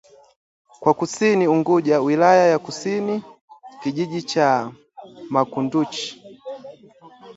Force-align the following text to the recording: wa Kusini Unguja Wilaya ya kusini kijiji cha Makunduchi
wa 0.81 0.93
Kusini 0.93 1.47
Unguja 1.47 1.99
Wilaya 2.01 2.45
ya 2.47 2.59
kusini 2.59 3.23
kijiji 3.83 4.21
cha 4.23 4.71
Makunduchi 5.29 6.21